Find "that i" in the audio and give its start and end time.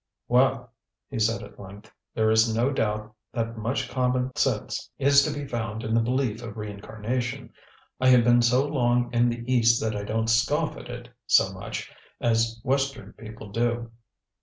9.83-10.03